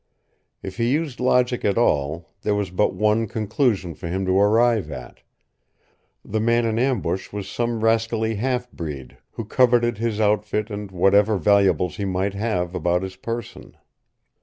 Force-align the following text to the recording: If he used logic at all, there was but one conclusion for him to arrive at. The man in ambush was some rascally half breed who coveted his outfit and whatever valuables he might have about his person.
If 0.63 0.77
he 0.77 0.89
used 0.89 1.19
logic 1.19 1.63
at 1.63 1.77
all, 1.77 2.31
there 2.41 2.55
was 2.55 2.71
but 2.71 2.95
one 2.95 3.27
conclusion 3.27 3.93
for 3.93 4.07
him 4.07 4.25
to 4.25 4.31
arrive 4.35 4.89
at. 4.89 5.19
The 6.25 6.39
man 6.39 6.65
in 6.65 6.79
ambush 6.79 7.31
was 7.31 7.47
some 7.47 7.83
rascally 7.83 8.33
half 8.37 8.71
breed 8.71 9.17
who 9.33 9.45
coveted 9.45 9.99
his 9.99 10.19
outfit 10.19 10.71
and 10.71 10.89
whatever 10.89 11.37
valuables 11.37 11.97
he 11.97 12.05
might 12.05 12.33
have 12.33 12.73
about 12.73 13.03
his 13.03 13.15
person. 13.15 13.77